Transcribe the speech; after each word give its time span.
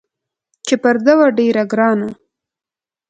چې 0.65 0.73
پر 0.83 0.95
ده 1.05 1.13
وه 1.17 1.27
ډېره 1.37 1.63
ګرانه 1.71 2.09